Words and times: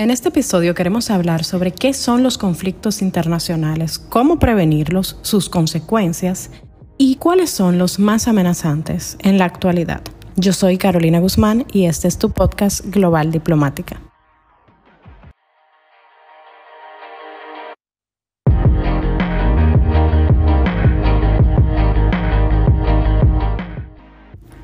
En 0.00 0.10
este 0.10 0.30
episodio 0.30 0.74
queremos 0.74 1.10
hablar 1.10 1.44
sobre 1.44 1.72
qué 1.72 1.92
son 1.92 2.22
los 2.22 2.38
conflictos 2.38 3.02
internacionales, 3.02 3.98
cómo 3.98 4.38
prevenirlos, 4.38 5.18
sus 5.20 5.50
consecuencias 5.50 6.50
y 6.96 7.16
cuáles 7.16 7.50
son 7.50 7.76
los 7.76 7.98
más 7.98 8.26
amenazantes 8.26 9.18
en 9.22 9.36
la 9.36 9.44
actualidad. 9.44 10.00
Yo 10.36 10.54
soy 10.54 10.78
Carolina 10.78 11.18
Guzmán 11.18 11.66
y 11.70 11.84
este 11.84 12.08
es 12.08 12.16
tu 12.16 12.30
podcast 12.30 12.82
Global 12.86 13.30
Diplomática. 13.30 14.00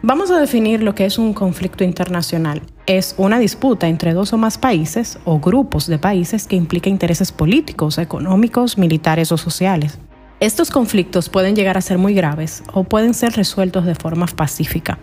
Vamos 0.00 0.30
a 0.30 0.40
definir 0.40 0.82
lo 0.82 0.94
que 0.94 1.04
es 1.04 1.18
un 1.18 1.34
conflicto 1.34 1.84
internacional. 1.84 2.62
Es 2.86 3.16
una 3.18 3.40
disputa 3.40 3.88
entre 3.88 4.14
dos 4.14 4.32
o 4.32 4.38
más 4.38 4.58
países 4.58 5.18
o 5.24 5.40
grupos 5.40 5.88
de 5.88 5.98
países 5.98 6.46
que 6.46 6.54
implica 6.54 6.88
intereses 6.88 7.32
políticos, 7.32 7.98
económicos, 7.98 8.78
militares 8.78 9.32
o 9.32 9.36
sociales. 9.36 9.98
Estos 10.38 10.70
conflictos 10.70 11.28
pueden 11.28 11.56
llegar 11.56 11.76
a 11.76 11.80
ser 11.80 11.98
muy 11.98 12.14
graves 12.14 12.62
o 12.72 12.84
pueden 12.84 13.12
ser 13.14 13.32
resueltos 13.32 13.86
de 13.86 13.96
forma 13.96 14.26
pacífica. 14.26 15.00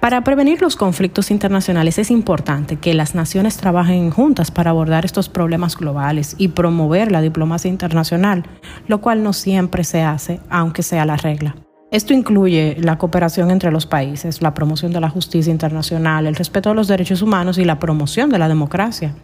Para 0.00 0.24
prevenir 0.24 0.60
los 0.60 0.74
conflictos 0.74 1.30
internacionales 1.30 1.98
es 1.98 2.10
importante 2.10 2.76
que 2.76 2.94
las 2.94 3.14
naciones 3.14 3.58
trabajen 3.58 4.10
juntas 4.10 4.50
para 4.50 4.70
abordar 4.70 5.04
estos 5.04 5.28
problemas 5.28 5.76
globales 5.76 6.34
y 6.36 6.48
promover 6.48 7.12
la 7.12 7.20
diplomacia 7.20 7.68
internacional, 7.68 8.42
lo 8.88 9.00
cual 9.00 9.22
no 9.22 9.34
siempre 9.34 9.84
se 9.84 10.02
hace, 10.02 10.40
aunque 10.48 10.82
sea 10.82 11.04
la 11.04 11.16
regla. 11.16 11.54
Esto 11.90 12.14
incluye 12.14 12.76
la 12.80 12.98
cooperación 12.98 13.50
entre 13.50 13.72
los 13.72 13.84
países, 13.84 14.42
la 14.42 14.54
promoción 14.54 14.92
de 14.92 15.00
la 15.00 15.10
justicia 15.10 15.50
internacional, 15.50 16.28
el 16.28 16.36
respeto 16.36 16.70
a 16.70 16.74
los 16.74 16.86
derechos 16.86 17.20
humanos 17.20 17.58
y 17.58 17.64
la 17.64 17.80
promoción 17.80 18.30
de 18.30 18.38
la 18.38 18.48
democracia 18.48 19.16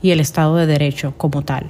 y 0.00 0.10
el 0.10 0.20
Estado 0.20 0.56
de 0.56 0.66
Derecho 0.66 1.12
como 1.18 1.42
tal. 1.42 1.66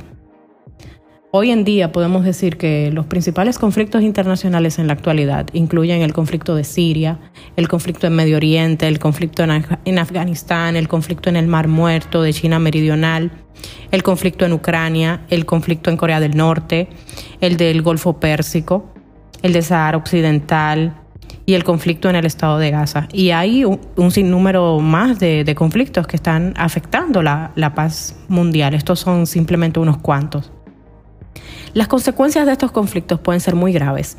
Hoy 1.32 1.50
en 1.50 1.64
día 1.64 1.90
podemos 1.90 2.24
decir 2.24 2.56
que 2.56 2.90
los 2.92 3.06
principales 3.06 3.58
conflictos 3.58 4.02
internacionales 4.02 4.78
en 4.78 4.86
la 4.86 4.92
actualidad 4.92 5.48
incluyen 5.52 6.02
el 6.02 6.14
conflicto 6.14 6.54
de 6.54 6.62
Siria, 6.62 7.18
el 7.56 7.66
conflicto 7.66 8.06
en 8.06 8.14
Medio 8.14 8.36
Oriente, 8.36 8.86
el 8.86 9.00
conflicto 9.00 9.42
en, 9.42 9.98
Afganistán, 9.98 10.76
el 10.76 10.86
conflicto 10.86 11.28
en 11.28 11.36
el 11.36 11.48
Mar 11.48 11.66
Muerto 11.66 12.22
de 12.22 12.32
China 12.32 12.60
Meridional, 12.60 13.32
el 13.90 14.02
conflicto 14.04 14.46
en 14.46 14.52
Ucrania, 14.52 15.26
el 15.28 15.44
conflicto 15.44 15.90
en 15.90 15.96
Corea 15.96 16.20
del 16.20 16.36
Norte, 16.36 16.88
el 17.40 17.56
del 17.56 17.82
Golfo 17.82 18.20
Pérsico, 18.20 18.94
el 19.42 19.52
de 19.52 19.94
Occidental 19.94 20.94
y 21.46 21.54
el 21.54 21.64
conflicto 21.64 22.10
en 22.10 22.16
el 22.16 22.26
estado 22.26 22.58
de 22.58 22.70
Gaza. 22.70 23.08
Y 23.10 23.30
hay 23.30 23.64
un, 23.64 24.10
sinnúmero 24.10 24.80
más 24.80 25.18
de, 25.18 25.54
conflictos 25.56 26.06
que 26.06 26.16
están 26.16 26.52
afectando 26.56 27.22
la, 27.22 27.72
paz 27.74 28.16
mundial. 28.28 28.74
Estos 28.74 29.00
son 29.00 29.26
simplemente 29.26 29.80
unos 29.80 29.96
cuantos. 29.96 30.52
Las 31.72 31.88
consecuencias 31.88 32.44
de 32.44 32.52
estos 32.52 32.70
conflictos 32.70 33.20
pueden 33.20 33.40
ser 33.40 33.54
muy 33.54 33.72
graves. 33.72 34.18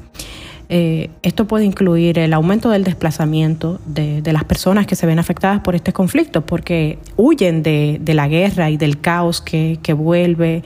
Eh, 0.71 1.09
esto 1.23 1.45
puede 1.45 1.65
incluir 1.65 2.19
el 2.19 2.33
aumento 2.33 2.69
del 2.69 2.83
desplazamiento 2.83 3.79
de, 3.85 4.21
las 4.33 4.43
personas 4.43 4.85
que 4.87 4.95
se 4.95 5.05
ven 5.05 5.19
afectadas 5.19 5.61
por 5.61 5.75
este 5.75 5.93
conflicto, 5.93 6.45
porque 6.45 6.99
huyen 7.15 7.61
de, 7.61 8.01
la 8.05 8.27
guerra 8.27 8.71
y 8.71 8.77
del 8.77 9.01
caos 9.01 9.39
que, 9.41 9.93
vuelve 9.95 10.63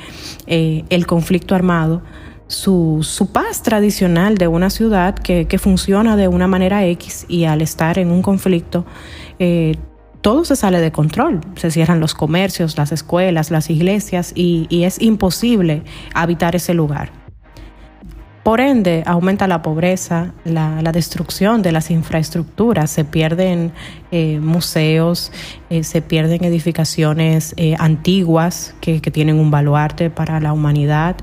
eh, 0.48 0.86
el 0.90 1.08
conflicto 1.08 1.56
armado 1.56 2.04
su, 2.48 3.30
paz 3.32 3.64
tradicional 3.64 4.38
de 4.38 4.48
una 4.48 4.70
ciudad 4.70 5.16
que, 5.16 5.46
funciona 5.60 6.16
de 6.16 6.28
una 6.28 6.48
manera 6.48 6.86
X 6.86 7.26
y 7.28 7.46
al 7.46 7.62
estar 7.62 8.00
en 8.00 8.12
un 8.12 8.22
conflicto, 8.22 8.86
eh, 9.40 9.78
todo 10.22 10.46
se 10.46 10.56
sale 10.56 10.80
de 10.80 10.92
control. 10.92 11.42
Se 11.56 11.72
cierran 11.72 12.00
los 12.00 12.14
comercios, 12.14 12.78
las 12.78 12.92
escuelas, 12.92 13.52
las 13.52 13.70
iglesias 13.70 14.32
y, 14.36 14.68
es 14.84 15.02
imposible 15.02 15.84
habitar 16.14 16.56
ese 16.56 16.74
lugar. 16.74 17.12
Por 18.44 18.60
ende, 18.60 19.04
aumenta 19.06 19.48
la 19.48 19.62
pobreza, 19.62 20.34
la, 20.44 20.92
destrucción 20.92 21.62
de 21.62 21.72
las 21.72 21.90
infraestructuras, 21.90 22.92
se 22.92 23.06
pierden 23.06 23.72
eh, 24.12 24.40
museos, 24.42 25.32
eh, 25.70 25.84
se 25.84 26.02
pierden 26.02 26.44
edificaciones 26.44 27.56
antiguas 27.80 28.76
que, 28.82 29.02
que, 29.02 29.12
tienen 29.12 29.40
un 29.40 29.50
baluarte 29.50 30.10
para 30.10 30.42
la 30.42 30.52
humanidad, 30.52 31.16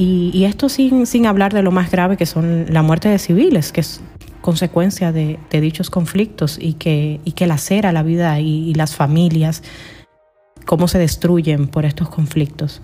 y, 0.00 0.44
esto 0.44 0.68
sin, 0.68 1.06
sin 1.06 1.26
hablar 1.26 1.52
de 1.52 1.62
lo 1.62 1.72
más 1.72 1.90
grave 1.90 2.16
que 2.16 2.24
son 2.24 2.66
la 2.72 2.82
muerte 2.82 3.08
de 3.08 3.18
civiles, 3.18 3.72
que 3.72 3.80
es 3.80 4.00
consecuencia 4.40 5.10
de, 5.10 5.40
dichos 5.50 5.90
conflictos 5.90 6.56
y 6.60 6.74
que, 6.74 7.20
y 7.24 7.32
que 7.32 7.48
lacera 7.48 7.90
la 7.90 8.04
vida 8.04 8.38
y, 8.38 8.72
las 8.74 8.94
familias, 8.94 9.64
cómo 10.66 10.86
se 10.86 10.98
destruyen 10.98 11.66
por 11.66 11.84
estos 11.84 12.08
conflictos. 12.10 12.80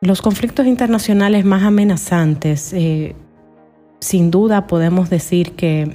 Los 0.00 0.20
conflictos 0.20 0.66
internacionales 0.66 1.44
más 1.44 1.62
amenazantes, 1.62 2.72
eh, 2.72 3.14
sin 4.00 4.32
duda 4.32 4.66
podemos 4.66 5.08
decir 5.08 5.52
que, 5.52 5.94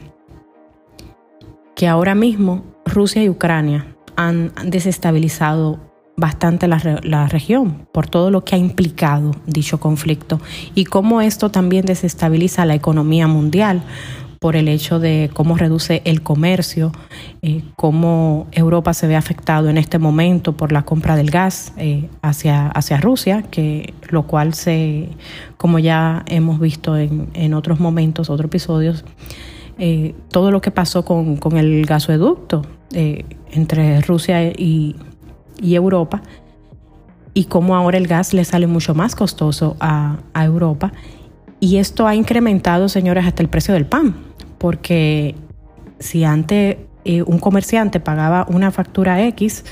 que 1.76 1.90
ahora 1.90 2.16
mismo 2.16 2.64
Rusia 2.86 3.22
y 3.22 3.30
Ucrania 3.30 3.94
han 4.16 4.54
desestabilizado 4.66 5.89
bastante 6.20 6.68
la, 6.68 7.28
región 7.28 7.88
por 7.92 8.08
todo 8.08 8.32
lo 8.32 8.44
que 8.44 8.56
ha 8.56 8.58
implicado 8.58 9.32
dicho 9.46 9.80
conflicto 9.80 10.40
y 10.76 10.86
cómo 10.86 11.22
esto 11.22 11.52
también 11.52 11.86
desestabiliza 11.86 12.66
la 12.66 12.76
economía 12.76 13.28
mundial 13.28 13.84
por 14.40 14.56
el 14.56 14.70
hecho 14.70 15.00
de 15.00 15.30
cómo 15.34 15.58
reduce 15.58 16.02
el 16.06 16.24
comercio, 16.24 16.94
eh, 17.42 17.62
cómo 17.76 18.48
Europa 18.54 18.94
se 18.94 19.06
ve 19.06 19.18
afectado 19.18 19.70
en 19.70 19.78
este 19.78 20.00
momento 20.00 20.56
por 20.56 20.72
la 20.72 20.84
compra 20.84 21.18
del 21.18 21.30
gas 21.30 21.74
eh, 21.76 22.10
hacia, 22.22 22.68
hacia 22.68 22.98
Rusia, 23.02 23.44
que 23.52 23.94
lo 24.10 24.24
cual 24.24 24.54
se, 24.54 25.10
como 25.58 25.78
ya 25.78 26.24
hemos 26.28 26.60
visto 26.60 26.96
en, 26.98 27.54
otros 27.54 27.82
momentos, 27.82 28.30
otros 28.30 28.46
episodios, 28.46 29.04
eh, 29.78 30.16
todo 30.30 30.52
lo 30.52 30.62
que 30.62 30.72
pasó 30.72 31.04
con, 31.04 31.36
con 31.36 31.58
el 31.58 31.86
gasoducto 31.86 32.62
entre 32.92 34.02
Rusia 34.02 34.46
y, 34.46 34.96
y 35.62 35.76
Europa 35.76 36.22
y 37.34 37.46
cómo 37.46 37.76
ahora 37.76 37.98
el 37.98 38.08
gas 38.08 38.34
le 38.34 38.44
sale 38.44 38.68
mucho 38.68 38.96
más 38.96 39.16
costoso 39.16 39.78
a, 39.80 40.18
Europa. 40.36 40.92
Y 41.60 41.78
esto 41.78 42.08
ha 42.08 42.16
incrementado, 42.16 42.90
señores, 42.90 43.26
hasta 43.26 43.44
el 43.44 43.50
precio 43.50 43.74
del 43.74 43.86
pan, 43.86 44.16
porque 44.58 45.36
si 46.00 46.24
antes 46.24 46.78
eh, 47.06 47.22
un 47.22 47.40
comerciante 47.40 48.00
pagaba 48.00 48.46
una 48.50 48.72
factura 48.72 49.26
X 49.28 49.66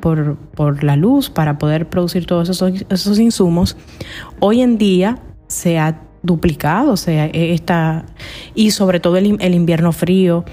por, 0.00 0.36
por, 0.36 0.84
la 0.84 0.96
luz 0.96 1.30
para 1.30 1.58
poder 1.58 1.88
producir 1.88 2.26
todos 2.26 2.48
esos, 2.48 2.84
esos 2.88 3.18
insumos, 3.18 3.76
hoy 4.40 4.60
en 4.60 4.76
día 4.76 5.18
se 5.48 5.78
ha 5.78 6.00
duplicado, 6.22 6.92
o 6.92 6.96
sea, 6.96 7.26
está, 7.26 8.04
y 8.54 8.70
sobre 8.70 9.00
todo 9.00 9.16
el, 9.16 9.36
el 9.40 9.54
invierno 9.54 9.92
frío, 9.92 10.44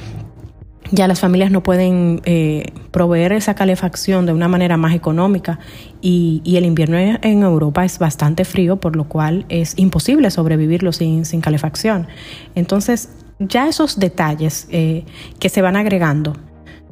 ya 0.91 1.07
las 1.07 1.19
familias 1.19 1.51
no 1.51 1.61
pueden 1.61 2.21
eh, 2.25 2.71
proveer 2.91 3.33
esa 3.33 3.53
calefacción 3.53 4.25
de 4.25 4.33
una 4.33 4.47
manera 4.47 4.77
más 4.77 4.93
económica 4.93 5.59
y, 6.01 6.41
el 6.45 6.65
invierno 6.65 6.97
en 6.97 7.43
Europa 7.43 7.85
es 7.85 7.99
bastante 7.99 8.43
frío, 8.43 8.77
por 8.77 8.95
lo 8.95 9.05
cual 9.05 9.45
es 9.49 9.77
imposible 9.77 10.29
sobrevivirlo 10.31 10.91
sin, 10.91 11.23
calefacción. 11.41 12.07
Entonces, 12.55 13.09
ya 13.39 13.67
esos 13.67 13.99
detalles 13.99 14.67
eh, 14.71 15.05
que 15.39 15.47
se 15.49 15.61
van 15.61 15.77
agregando 15.77 16.35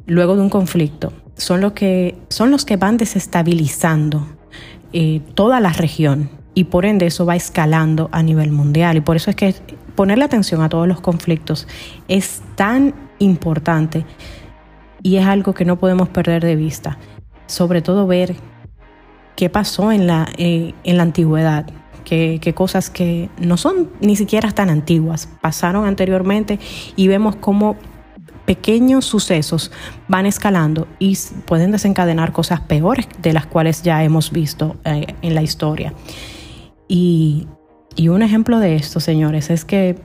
luego 0.06 0.36
de 0.36 0.42
un 0.42 0.48
conflicto 0.48 1.12
son, 1.36 1.60
lo 1.60 1.74
que, 1.74 2.16
son 2.30 2.50
los 2.50 2.64
que 2.64 2.76
van 2.76 2.96
desestabilizando 2.96 4.26
eh, 4.92 5.20
toda 5.34 5.60
la 5.60 5.72
región 5.72 6.30
y 6.54 6.64
por 6.64 6.86
ende 6.86 7.06
eso 7.06 7.26
va 7.26 7.36
escalando 7.36 8.08
a 8.10 8.22
nivel 8.22 8.52
mundial 8.52 8.96
y 8.96 9.00
por 9.00 9.16
eso 9.16 9.30
es 9.30 9.36
que 9.36 9.54
ponerle 9.94 10.24
atención 10.24 10.62
a 10.62 10.68
todos 10.68 10.88
los 10.88 11.00
conflictos 11.00 11.68
es 12.08 12.40
tan 12.54 13.07
importante 13.18 14.04
y 15.02 15.16
es 15.16 15.26
algo 15.26 15.54
que 15.54 15.64
no 15.64 15.78
podemos 15.78 16.08
perder 16.08 16.44
de 16.44 16.56
vista. 16.56 16.98
Sobre 17.46 17.82
todo 17.82 18.06
ver 18.06 18.36
qué 19.36 19.48
pasó 19.48 19.92
en 19.92 20.06
la, 20.06 20.28
eh, 20.36 20.74
en 20.84 20.96
la 20.96 21.04
antigüedad, 21.04 21.66
qué, 22.04 22.40
cosas 22.54 22.90
que 22.90 23.30
no 23.38 23.56
son 23.56 23.90
ni 24.00 24.16
siquiera 24.16 24.50
tan 24.50 24.70
antiguas, 24.70 25.28
pasaron 25.40 25.86
anteriormente 25.86 26.58
y 26.96 27.08
vemos 27.08 27.36
cómo 27.36 27.76
pequeños 28.44 29.04
sucesos 29.04 29.70
van 30.08 30.24
escalando 30.26 30.88
y 30.98 31.16
pueden 31.46 31.70
desencadenar 31.70 32.32
cosas 32.32 32.60
peores 32.60 33.06
de 33.20 33.34
las 33.34 33.46
cuales 33.46 33.82
ya 33.82 34.02
hemos 34.02 34.32
visto 34.32 34.76
eh, 34.84 35.14
en 35.22 35.34
la 35.34 35.42
historia. 35.42 35.92
Y 36.88 37.46
y 37.98 38.10
un 38.10 38.22
ejemplo 38.22 38.60
de 38.60 38.76
esto, 38.76 39.00
señores, 39.00 39.50
es 39.50 39.64
que 39.64 39.96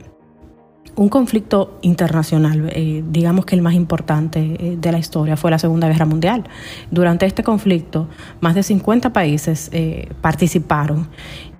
un 0.96 1.08
conflicto 1.08 1.78
internacional, 1.82 2.70
eh, 2.72 3.02
digamos 3.08 3.46
que 3.46 3.54
el 3.54 3.62
más 3.62 3.74
importante 3.74 4.56
eh, 4.58 4.76
de 4.80 4.92
la 4.92 4.98
historia, 4.98 5.36
fue 5.36 5.50
la 5.50 5.58
Segunda 5.58 5.88
Guerra 5.88 6.06
Mundial. 6.06 6.44
Durante 6.90 7.26
este 7.26 7.42
conflicto, 7.42 8.08
más 8.40 8.54
de 8.54 8.62
50 8.62 9.12
países 9.12 9.70
eh, 9.72 10.08
participaron 10.20 11.08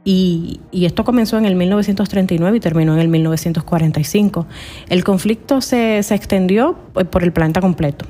y, 0.05 0.61
esto 0.73 1.05
comenzó 1.05 1.39
en 1.39 1.47
el 1.47 1.57
1939 1.57 2.57
y 2.57 2.61
terminó 2.61 2.95
en 2.95 3.01
el 3.01 3.09
1945. 3.09 4.47
El 4.89 5.03
conflicto 5.03 5.61
se, 5.61 6.03
se 6.03 6.15
extendió 6.15 6.77
por 7.11 7.25
el 7.25 7.33
planeta 7.33 7.61
completo 7.61 8.05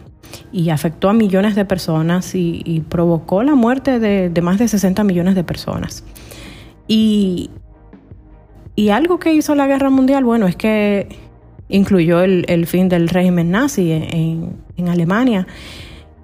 y 0.52 0.70
afectó 0.70 1.08
a 1.08 1.12
millones 1.12 1.54
de 1.54 1.64
personas 1.64 2.34
y, 2.34 2.82
provocó 2.88 3.42
la 3.42 3.54
muerte 3.54 3.98
de, 3.98 4.42
más 4.42 4.58
de 4.58 4.68
60 4.68 5.04
millones 5.04 5.34
de 5.34 5.44
personas. 5.44 6.04
Y, 6.88 7.50
y 8.76 8.88
algo 8.90 9.18
que 9.18 9.32
hizo 9.32 9.54
la 9.54 9.66
guerra 9.66 9.90
mundial, 9.90 10.24
bueno, 10.24 10.46
es 10.46 10.56
que 10.56 11.08
incluyó 11.68 12.22
el, 12.22 12.66
fin 12.66 12.88
del 12.88 13.08
régimen 13.08 13.50
nazi 13.50 13.92
en, 13.92 14.88
Alemania 14.88 15.46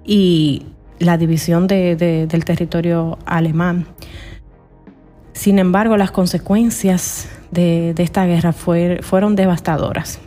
y 0.05 0.65
la 0.99 1.17
división 1.17 1.67
del 1.67 2.45
territorio 2.45 3.17
alemán. 3.25 3.87
Sin 5.33 5.59
embargo, 5.59 5.97
las 5.97 6.11
consecuencias 6.11 7.29
de, 7.51 7.95
esta 7.97 8.25
guerra 8.25 8.53
fueron 8.53 9.35
devastadoras 9.35 10.19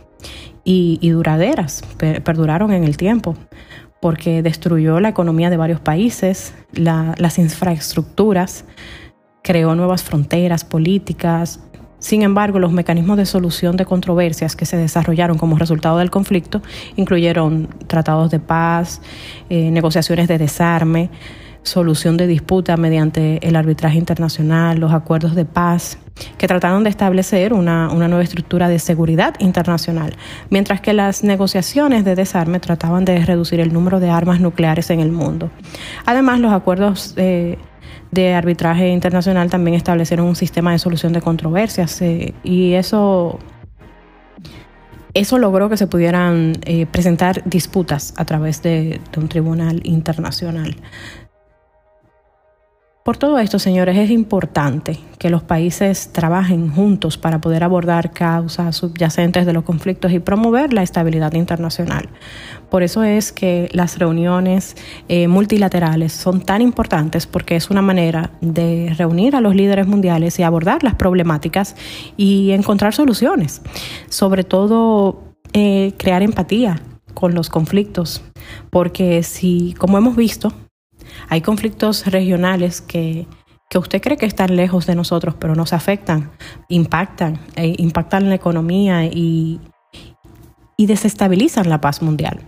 y, 0.63 1.09
duraderas, 1.09 1.83
perduraron 1.97 2.73
en 2.73 2.83
el 2.83 2.97
tiempo, 2.97 3.35
porque 4.01 4.41
destruyó 4.41 4.99
la 4.99 5.09
economía 5.09 5.49
de 5.49 5.57
varios 5.57 5.79
países, 5.79 6.53
las 6.73 7.37
infraestructuras, 7.37 8.65
creó 9.43 9.75
nuevas 9.75 10.03
fronteras 10.03 10.65
políticas. 10.65 11.61
Sin 12.05 12.21
embargo, 12.21 12.59
los 12.59 12.71
mecanismos 12.71 13.17
de 13.17 13.25
solución 13.25 13.77
de 13.77 13.85
controversias 13.85 14.55
que 14.55 14.67
se 14.67 14.77
desarrollaron 14.77 15.39
como 15.39 15.57
resultado 15.57 15.97
del 15.97 16.11
conflicto 16.11 16.61
incluyeron 16.97 17.67
tratados 17.87 18.29
de 18.29 18.39
paz, 18.39 19.01
eh, 19.49 19.71
negociaciones 19.71 20.27
de 20.27 20.37
desarme, 20.37 21.09
solución 21.63 22.15
de 22.15 22.27
disputa 22.27 22.77
mediante 22.77 23.39
el 23.41 23.55
arbitraje 23.55 23.97
internacional, 23.97 24.77
los 24.77 24.93
acuerdos 24.93 25.33
de 25.33 25.45
paz, 25.45 25.97
que 26.37 26.47
trataron 26.47 26.83
de 26.83 26.91
establecer 26.91 27.53
una, 27.53 27.87
nueva 27.87 28.21
estructura 28.21 28.69
de 28.69 28.77
seguridad 28.77 29.33
internacional, 29.39 30.15
mientras 30.51 30.81
que 30.81 30.93
las 30.93 31.23
negociaciones 31.23 32.05
de 32.05 32.13
desarme 32.13 32.59
trataban 32.59 33.03
de 33.03 33.25
reducir 33.25 33.59
el 33.59 33.73
número 33.73 33.99
de 33.99 34.11
armas 34.11 34.39
nucleares 34.39 34.91
en 34.91 34.99
el 34.99 35.11
mundo. 35.11 35.49
Además, 36.05 36.39
los 36.39 36.53
acuerdos 36.53 37.15
eh, 37.17 37.57
de 38.15 38.33
arbitraje 38.33 38.89
internacional 38.89 39.51
también 39.51 39.75
establecieron 39.75 40.25
un 40.25 40.35
sistema 40.35 40.71
de 40.71 40.79
solución 40.79 41.13
de 41.13 41.21
controversias 41.21 42.01
eh, 42.01 42.33
y 42.43 42.73
eso 42.73 43.37
eso 45.13 45.37
logró 45.37 45.69
que 45.69 45.77
se 45.77 45.87
pudieran 45.87 46.53
eh, 46.65 46.85
presentar 46.87 47.41
disputas 47.45 48.13
a 48.17 48.25
través 48.25 48.61
de, 48.61 48.99
un 49.15 49.29
tribunal 49.29 49.79
internacional. 49.85 50.75
Por 53.05 53.17
todo 53.17 53.37
esto, 53.37 53.59
señores, 53.59 53.95
es 53.99 54.09
importante 54.09 54.97
que 55.19 55.29
los 55.29 55.43
países 55.43 56.11
trabajen 56.11 56.71
juntos 56.71 57.19
para 57.19 57.39
poder 57.39 57.63
abordar 57.63 58.11
causas 58.13 58.77
subyacentes 58.77 59.45
de 59.45 59.53
los 59.53 59.63
conflictos 59.63 60.11
y 60.11 60.17
promover 60.17 60.73
la 60.73 60.81
estabilidad 60.81 61.33
internacional. 61.33 62.09
Por 62.71 62.81
eso 62.81 63.03
es 63.03 63.31
que 63.31 63.69
las 63.73 63.99
reuniones 63.99 64.75
eh, 65.07 65.27
multilaterales 65.27 66.13
son 66.13 66.41
tan 66.41 66.63
importantes 66.63 67.27
porque 67.27 67.55
es 67.55 67.69
una 67.69 67.83
manera 67.83 68.31
de 68.41 68.91
reunir 68.97 69.35
a 69.35 69.41
los 69.41 69.53
líderes 69.53 69.85
mundiales 69.85 70.39
y 70.39 70.41
abordar 70.41 70.83
las 70.83 70.95
problemáticas 70.95 71.75
y 72.17 72.53
encontrar 72.53 72.95
soluciones. 72.95 73.61
Sobre 74.09 74.43
todo, 74.43 75.21
eh, 75.53 75.93
crear 75.99 76.23
empatía 76.23 76.81
con 77.13 77.35
los 77.35 77.49
conflictos, 77.49 78.23
porque 78.71 79.21
si, 79.21 79.75
como 79.77 79.99
hemos 79.99 80.15
visto, 80.15 80.51
hay 81.29 81.41
conflictos 81.41 82.05
regionales 82.07 82.81
que, 82.81 83.27
usted 83.75 84.01
cree 84.01 84.15
que 84.15 84.25
están 84.25 84.55
lejos 84.55 84.85
de 84.85 84.95
nosotros, 84.95 85.35
pero 85.37 85.53
nos 85.53 85.73
afectan, 85.73 86.31
impactan, 86.69 87.39
eh, 87.57 87.75
impactan 87.77 88.29
la 88.29 88.35
economía 88.35 89.05
y, 89.05 89.59
desestabilizan 90.77 91.69
la 91.69 91.81
paz 91.81 92.01
mundial. 92.01 92.39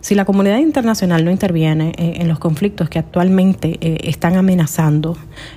Si 0.00 0.14
la 0.14 0.24
comunidad 0.24 0.58
internacional 0.58 1.24
no 1.24 1.30
interviene 1.30 1.92
eh, 1.96 2.14
en 2.16 2.28
los 2.28 2.38
conflictos 2.38 2.88
que 2.88 2.98
actualmente 2.98 3.78
eh, 3.80 3.98
están 4.04 4.36
amenazando 4.36 5.16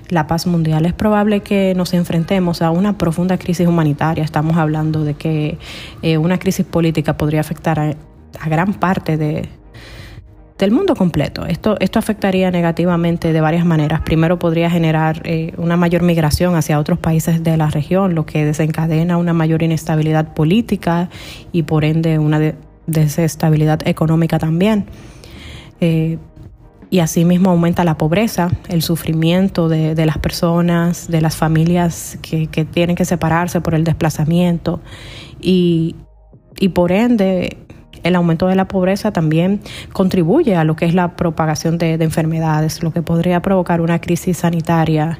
la 0.09 0.27
paz 0.27 0.45
mundial, 0.45 0.85
es 0.85 0.93
probable 0.93 1.41
que 1.41 1.73
nos 1.75 1.93
enfrentemos 1.93 2.61
a 2.61 2.69
una 2.71 2.97
profunda 2.97 3.37
crisis 3.37 3.67
humanitaria. 3.67 4.23
Estamos 4.23 4.57
hablando 4.57 5.03
de 5.03 5.13
que 5.13 5.57
una 6.19 6.37
crisis 6.37 6.65
política 6.65 7.17
podría 7.17 7.41
afectar 7.41 7.79
a 7.79 8.49
gran 8.49 8.73
parte 8.73 9.17
de, 9.17 9.47
del 10.61 10.71
mundo 10.71 10.95
completo. 10.95 11.45
Esto, 11.47 11.75
esto 11.79 11.97
afectaría 11.97 12.51
negativamente 12.51 13.33
de 13.33 13.41
varias 13.41 13.65
maneras. 13.65 14.01
Primero 14.01 14.37
podría 14.37 14.69
generar 14.69 15.21
eh, 15.25 15.53
una 15.57 15.75
mayor 15.75 16.03
migración 16.03 16.55
hacia 16.55 16.79
otros 16.79 16.99
países 16.99 17.43
de 17.43 17.57
la 17.57 17.67
región, 17.71 18.13
lo 18.13 18.27
que 18.27 18.45
desencadena 18.45 19.17
una 19.17 19.33
mayor 19.33 19.63
inestabilidad 19.63 20.35
política 20.35 21.09
y 21.51 21.63
por 21.63 21.83
ende 21.83 22.19
una 22.19 22.53
desestabilidad 22.85 23.85
económica 23.87 24.37
también. 24.37 24.85
Eh, 25.81 26.19
y 26.91 26.99
asimismo 26.99 27.49
aumenta 27.49 27.83
la 27.83 27.97
pobreza, 27.97 28.49
el 28.67 28.83
sufrimiento 28.83 29.67
de, 29.67 30.05
las 30.05 30.19
personas, 30.19 31.07
de 31.07 31.21
las 31.21 31.35
familias 31.37 32.19
que, 32.21 32.47
que, 32.47 32.65
tienen 32.65 32.95
que 32.95 33.05
separarse 33.05 33.61
por 33.61 33.73
el 33.73 33.83
desplazamiento 33.83 34.81
y, 35.39 35.95
y 36.59 36.69
por 36.69 36.91
ende 36.91 37.57
el 38.03 38.15
aumento 38.15 38.47
de 38.47 38.55
la 38.55 38.67
pobreza 38.67 39.11
también 39.11 39.61
contribuye 39.93 40.55
a 40.55 40.63
lo 40.63 40.75
que 40.75 40.85
es 40.85 40.93
la 40.93 41.15
propagación 41.15 41.77
de, 41.77 41.93
enfermedades, 41.93 42.83
lo 42.83 42.91
que 42.91 43.01
podría 43.01 43.41
provocar 43.41 43.81
una 43.81 43.99
crisis 43.99 44.37
sanitaria 44.37 45.19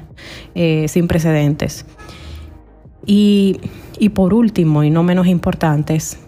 eh, 0.54 0.86
sin 0.88 1.08
precedentes. 1.08 1.86
Y, 3.04 3.60
por 4.14 4.34
último, 4.34 4.84
y 4.84 4.90
no 4.90 5.02
menos 5.02 5.26
importantes, 5.26 6.18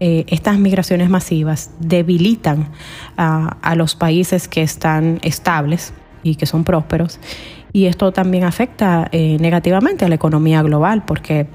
eh, 0.00 0.24
estas 0.28 0.58
migraciones 0.58 1.08
masivas 1.08 1.70
debilitan 1.80 2.70
a, 3.16 3.74
los 3.76 3.94
países 3.94 4.48
que 4.48 4.62
están 4.62 5.18
estables 5.22 5.92
y 6.22 6.36
que 6.36 6.46
son 6.46 6.64
prósperos. 6.64 7.18
Y 7.72 7.86
esto 7.86 8.12
también 8.12 8.44
afecta 8.44 9.08
eh, 9.12 9.36
negativamente 9.40 10.04
a 10.04 10.08
la 10.08 10.14
economía 10.14 10.62
global 10.62 11.04
porque 11.04 11.48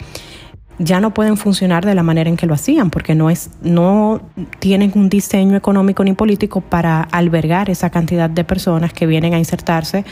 ya 0.83 1.00
no 1.00 1.13
pueden 1.13 1.38
funcionar 1.38 1.86
de 1.86 1.94
la 1.95 2.04
manera 2.04 2.30
en 2.30 2.38
que 2.38 2.48
lo 2.48 2.54
hacían, 2.54 2.89
porque 2.89 3.13
no, 3.13 3.30
es, 3.30 3.51
no 3.62 4.22
tienen 4.60 4.92
un 4.95 5.10
diseño 5.10 5.56
económico 5.56 6.04
ni 6.04 6.13
político 6.13 6.62
para 6.62 7.01
albergar 7.01 7.69
esa 7.69 7.89
cantidad 7.89 8.30
de 8.30 8.44
personas 8.44 8.92
que 8.92 9.06
vienen 9.06 9.33
a 9.33 9.38
insertarse 9.38 10.06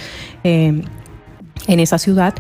eh, 0.44 0.84
en 1.68 1.80
esa 1.80 1.98
ciudad, 1.98 2.36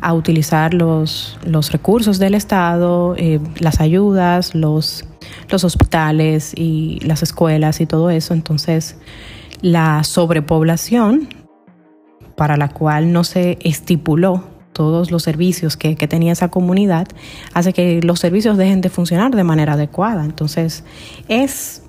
a 0.00 0.12
utilizar 0.12 0.74
los, 0.74 1.38
los 1.44 1.72
recursos 1.72 2.18
del 2.18 2.34
Estado, 2.34 3.14
eh, 3.16 3.40
las 3.58 3.80
ayudas, 3.80 4.54
los, 4.54 5.06
los 5.48 5.64
hospitales 5.64 6.52
y 6.54 7.00
las 7.00 7.22
escuelas 7.22 7.80
y 7.80 7.86
todo 7.86 8.10
eso. 8.10 8.34
Entonces, 8.34 8.96
la 9.62 10.04
sobrepoblación 10.04 11.28
para 12.36 12.56
la 12.56 12.68
cual 12.68 13.12
no 13.12 13.24
se 13.24 13.58
estipuló 13.62 14.59
todos 14.80 15.10
los 15.10 15.22
servicios 15.22 15.76
que, 15.76 15.94
tenía 16.08 16.32
esa 16.32 16.48
comunidad, 16.48 17.06
hace 17.52 17.74
que 17.74 18.00
los 18.02 18.18
servicios 18.18 18.56
dejen 18.56 18.80
de 18.80 18.88
funcionar 18.88 19.30
de 19.30 19.44
manera 19.44 19.74
adecuada. 19.74 20.24
Entonces, 20.24 20.84
es, 21.28 21.82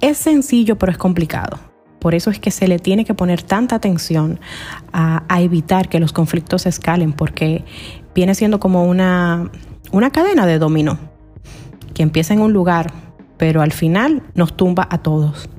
es 0.00 0.16
sencillo, 0.16 0.78
pero 0.78 0.90
es 0.90 0.96
complicado. 0.96 1.58
Por 1.98 2.14
eso 2.14 2.30
es 2.30 2.38
que 2.38 2.50
se 2.50 2.66
le 2.66 2.78
tiene 2.78 3.04
que 3.04 3.12
poner 3.12 3.42
tanta 3.42 3.76
atención 3.76 4.40
a, 4.90 5.22
evitar 5.42 5.90
que 5.90 6.00
los 6.00 6.14
conflictos 6.14 6.64
escalen, 6.64 7.12
porque 7.12 7.62
viene 8.14 8.34
siendo 8.34 8.58
como 8.58 8.86
una, 8.86 9.50
una 9.92 10.08
cadena 10.08 10.46
de 10.46 10.58
dominó, 10.58 10.98
que 11.92 12.02
empieza 12.02 12.32
en 12.32 12.40
un 12.40 12.54
lugar, 12.54 12.90
pero 13.36 13.60
al 13.60 13.72
final 13.72 14.22
nos 14.34 14.56
tumba 14.56 14.88
a 14.90 15.02
todos, 15.02 15.50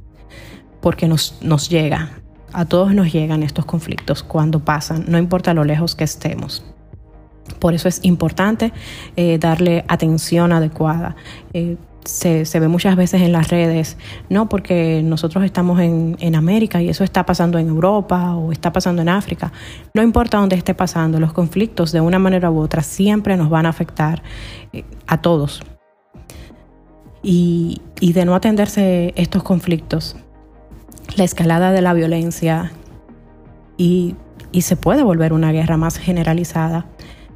porque 0.82 1.08
nos, 1.08 1.38
nos 1.44 1.70
llega 1.70 2.25
a 2.56 2.66
todos 2.66 2.94
nos 2.94 3.12
llegan 3.12 3.44
estos 3.44 3.66
conflictos 3.66 4.24
cuando 4.24 4.62
pasan, 4.62 5.06
no 5.08 5.18
importa 5.18 5.54
lo 5.54 5.66
lejos 5.66 5.94
que 5.94 6.06
estemos. 6.06 6.64
Por 7.60 7.74
eso 7.74 7.88
es 7.88 8.00
importante 8.04 8.72
eh, 9.18 9.38
darle 9.38 9.84
atención 9.88 10.52
adecuada. 10.54 11.16
Eh, 11.54 11.76
se, 12.06 12.46
ve 12.60 12.68
muchas 12.68 12.96
veces 12.96 13.22
en 13.24 13.32
las 13.32 13.50
redes, 13.50 13.98
no 14.30 14.48
porque 14.48 15.02
nosotros 15.04 15.44
estamos 15.44 15.80
en, 15.80 16.36
América 16.36 16.82
y 16.82 16.90
eso 16.90 17.04
está 17.04 17.26
pasando 17.26 17.58
en 17.58 17.68
Europa 17.68 18.36
o 18.36 18.52
está 18.52 18.72
pasando 18.72 19.02
en 19.02 19.10
África. 19.10 19.52
No 19.94 20.02
importa 20.02 20.38
dónde 20.38 20.56
esté 20.56 20.74
pasando, 20.74 21.20
los 21.20 21.34
conflictos 21.34 21.92
de 21.92 22.02
una 22.02 22.20
manera 22.20 22.52
u 22.52 22.60
otra 22.60 22.84
siempre 22.84 23.36
nos 23.38 23.50
van 23.50 23.66
a 23.66 23.70
afectar 23.70 24.24
eh, 24.72 24.84
a 25.08 25.22
todos. 25.22 25.62
y 27.24 27.82
de 28.14 28.24
no 28.24 28.36
atenderse 28.36 29.12
estos 29.18 29.42
conflictos, 29.42 30.16
la 31.16 31.24
escalada 31.24 31.72
de 31.72 31.82
la 31.82 31.94
violencia 31.94 32.72
y, 33.78 34.16
se 34.62 34.78
puede 34.78 35.04
volver 35.04 35.34
una 35.34 35.52
guerra 35.52 35.76
más 35.76 35.98
generalizada, 35.98 36.86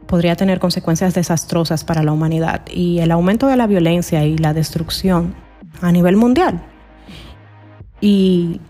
podría 0.07 0.38
tener 0.38 0.59
consecuencias 0.59 1.13
desastrosas 1.13 1.83
para 1.83 2.01
la 2.01 2.13
humanidad 2.13 2.62
y 2.74 3.00
el 3.00 3.12
aumento 3.12 3.48
de 3.48 3.57
la 3.57 3.67
violencia 3.67 4.24
y 4.24 4.38
la 4.38 4.53
destrucción 4.53 5.36
a 5.81 5.91
nivel 5.91 6.15
mundial. 6.15 6.62
Y, 8.00 8.62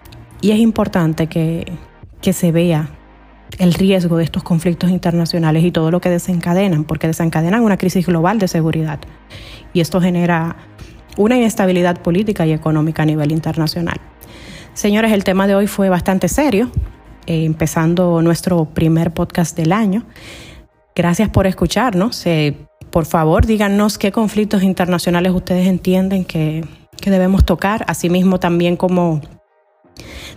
es 0.42 0.58
importante 0.58 1.28
que, 1.28 1.72
que 2.22 2.34
se 2.34 2.52
vea 2.52 2.90
el 3.60 3.74
riesgo 3.74 4.18
de 4.18 4.24
estos 4.24 4.42
conflictos 4.42 4.90
internacionales 4.90 5.64
y 5.64 5.72
todo 5.72 5.92
lo 5.92 6.02
que 6.02 6.10
desencadenan, 6.10 6.86
porque 6.86 7.08
desencadenan 7.08 7.62
una 7.62 7.78
crisis 7.78 8.08
global 8.08 8.40
de 8.40 8.48
seguridad. 8.48 9.00
Y 9.74 9.82
esto 9.82 10.02
genera 10.02 10.56
una 11.18 11.38
inestabilidad 11.38 12.02
política 12.02 12.48
y 12.48 12.54
económica 12.54 13.04
a 13.04 13.06
nivel 13.06 13.32
internacional. 13.32 14.00
Señores, 14.80 15.12
el 15.12 15.26
tema 15.26 15.46
de 15.46 15.56
hoy 15.56 15.68
fue 15.68 15.90
bastante 15.90 16.30
serio, 16.30 16.72
eh, 17.26 17.44
empezando 17.44 18.22
nuestro 18.22 18.64
primer 18.64 19.12
podcast 19.12 19.54
del 19.58 19.74
año. 19.74 20.06
Gracias 20.96 21.28
por 21.28 21.48
escucharnos. 21.48 22.26
Eh, 22.26 22.56
por 22.90 23.06
favor, 23.06 23.46
díganos 23.46 23.98
qué 23.98 24.14
conflictos 24.14 24.64
internacionales 24.64 25.34
ustedes 25.34 25.68
entienden 25.68 26.24
que, 26.24 26.64
debemos 27.04 27.44
tocar, 27.44 27.84
asimismo 27.90 28.40
también 28.40 28.78
como 28.78 29.20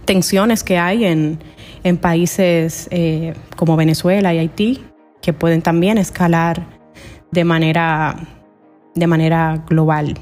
tensiones 0.06 0.64
que 0.64 0.76
hay 0.76 1.04
en, 1.04 1.38
países 1.98 2.88
eh, 2.90 3.34
como 3.54 3.76
Venezuela 3.76 4.34
y 4.34 4.38
Haití, 4.38 4.84
que 5.20 5.32
pueden 5.32 5.62
también 5.62 5.98
escalar 5.98 6.66
de 7.30 7.44
manera, 7.44 8.16
de 8.96 9.06
manera 9.06 9.62
global. 9.68 10.18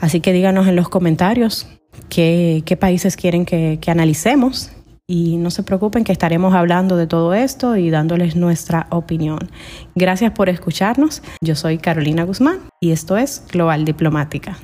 Así 0.00 0.20
que 0.20 0.32
díganos 0.32 0.68
en 0.68 0.76
los 0.76 0.88
comentarios 0.88 1.79
qué, 2.08 2.76
países 2.78 3.16
quieren 3.16 3.44
que, 3.44 3.78
que 3.80 3.90
analicemos 3.90 4.70
y 5.06 5.38
no 5.38 5.50
se 5.50 5.64
preocupen 5.64 6.04
que 6.04 6.12
estaremos 6.12 6.54
hablando 6.54 6.96
de 6.96 7.08
todo 7.08 7.34
esto 7.34 7.76
y 7.76 7.90
dándoles 7.90 8.36
nuestra 8.36 8.86
opinión. 8.90 9.50
Gracias 9.96 10.30
por 10.30 10.48
escucharnos. 10.48 11.22
Yo 11.40 11.56
soy 11.56 11.78
Carolina 11.78 12.22
Guzmán 12.22 12.60
y 12.80 12.92
esto 12.92 13.16
es 13.16 13.44
Global 13.50 13.84
Diplomática. 13.84 14.56